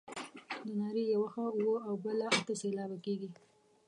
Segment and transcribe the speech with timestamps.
[0.65, 3.29] د نارې یوه خوا اووه او بله اته سېلابه کیږي.